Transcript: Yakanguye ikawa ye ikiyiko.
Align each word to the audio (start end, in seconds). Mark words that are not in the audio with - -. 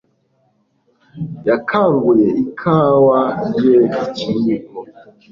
Yakanguye 1.49 2.27
ikawa 2.43 3.19
ye 3.65 3.77
ikiyiko. 4.03 4.79